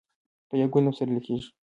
په 0.47 0.53
یو 0.61 0.67
ګل 0.73 0.83
نه 0.87 0.91
پسرلې 0.93 1.19
کیږي. 1.25 1.49